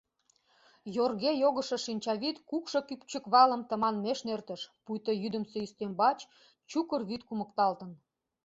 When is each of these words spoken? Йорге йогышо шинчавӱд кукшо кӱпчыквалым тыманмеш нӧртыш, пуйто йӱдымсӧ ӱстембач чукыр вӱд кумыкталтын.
Йорге 0.95 1.31
йогышо 1.43 1.77
шинчавӱд 1.85 2.37
кукшо 2.49 2.79
кӱпчыквалым 2.87 3.61
тыманмеш 3.69 4.19
нӧртыш, 4.27 4.61
пуйто 4.83 5.11
йӱдымсӧ 5.21 5.57
ӱстембач 5.65 6.19
чукыр 6.69 7.01
вӱд 7.09 7.21
кумыкталтын. 7.27 7.91